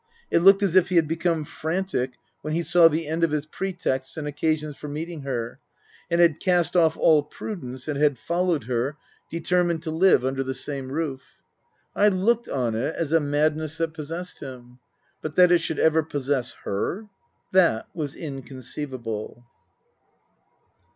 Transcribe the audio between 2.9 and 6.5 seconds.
end of his pretexts and occasions for meeting her, and had